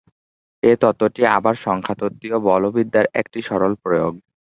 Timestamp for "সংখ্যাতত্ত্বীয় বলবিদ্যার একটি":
1.65-3.39